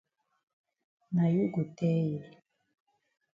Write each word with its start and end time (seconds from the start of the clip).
Na 1.13 1.23
you 1.33 1.43
go 1.53 1.61
tell 1.77 2.05
yi. 2.11 2.19